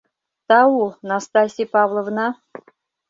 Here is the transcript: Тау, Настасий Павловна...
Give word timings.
Тау, 0.47 0.77
Настасий 1.09 1.69
Павловна... 1.73 2.27